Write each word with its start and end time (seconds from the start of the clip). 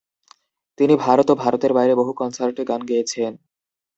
তিনি 0.77 0.93
ভারত 1.05 1.27
ও 1.31 1.43
ভারতের 1.43 1.71
বাইরে 1.73 1.93
বহু 1.95 2.11
কনসার্টে 2.13 2.63
গান 2.65 2.81
গেয়েছেন। 2.85 3.31